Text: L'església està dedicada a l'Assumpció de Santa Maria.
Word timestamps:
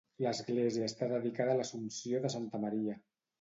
L'església 0.25 0.87
està 0.91 1.09
dedicada 1.11 1.53
a 1.57 1.59
l'Assumpció 1.59 2.23
de 2.25 2.33
Santa 2.37 2.63
Maria. 2.65 2.99